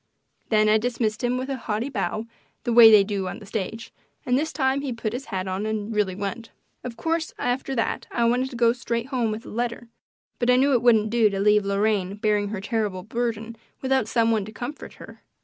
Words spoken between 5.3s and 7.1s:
on and really went. Of